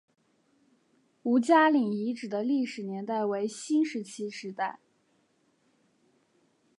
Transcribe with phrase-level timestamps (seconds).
[1.21, 4.79] 吴家岭遗址的历史年代为新石器时代。